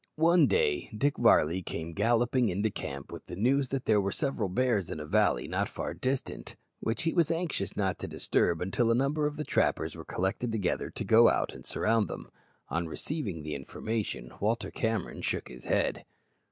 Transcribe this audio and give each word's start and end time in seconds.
One 0.15 0.47
day 0.47 0.89
Dick 0.97 1.15
Varley 1.19 1.61
came 1.61 1.93
galloping 1.93 2.49
into 2.49 2.71
camp 2.71 3.11
with 3.11 3.27
the 3.27 3.35
news 3.35 3.67
that 3.67 3.85
there 3.85 4.01
were 4.01 4.11
several 4.11 4.49
bears 4.49 4.89
in 4.89 4.99
a 4.99 5.05
valley 5.05 5.47
not 5.47 5.69
far 5.69 5.93
distant, 5.93 6.55
which 6.79 7.03
he 7.03 7.13
was 7.13 7.29
anxious 7.29 7.77
not 7.77 7.99
to 7.99 8.07
disturb 8.07 8.63
until 8.63 8.89
a 8.89 8.95
number 8.95 9.27
of 9.27 9.37
the 9.37 9.43
trappers 9.43 9.95
were 9.95 10.03
collected 10.03 10.51
together 10.51 10.89
to 10.89 11.03
go 11.05 11.29
out 11.29 11.53
and 11.53 11.67
surround 11.67 12.07
them. 12.07 12.31
On 12.69 12.87
receiving 12.87 13.43
the 13.43 13.53
information, 13.53 14.33
Walter 14.39 14.71
Cameron 14.71 15.21
shook 15.21 15.49
his 15.49 15.65
head. 15.65 16.03